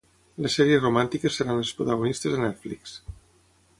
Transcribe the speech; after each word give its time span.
Les 0.43 0.55
sèries 0.59 0.79
romàntiques 0.85 1.37
seran 1.41 1.59
les 1.61 1.75
protagonistes 1.81 2.39
a 2.39 2.41
Netflix. 2.47 2.97